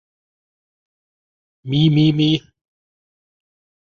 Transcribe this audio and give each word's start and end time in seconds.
Mimimi. 1.69 2.29